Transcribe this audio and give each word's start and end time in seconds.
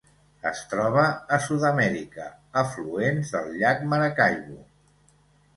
Es 0.51 0.61
troba 0.71 1.03
a 1.35 1.37
Sud-amèrica: 1.47 2.25
afluents 2.63 3.35
del 3.37 3.55
llac 3.61 3.85
Maracaibo. 3.93 4.59